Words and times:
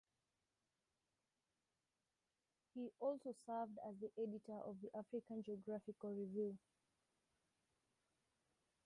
He 2.73 2.89
also 2.99 3.35
served 3.45 3.73
as 3.87 3.93
the 4.01 4.09
editor 4.19 4.57
of 4.65 4.77
the 4.81 4.89
African 4.97 5.43
Geographical 5.43 6.15
Review. 6.15 6.57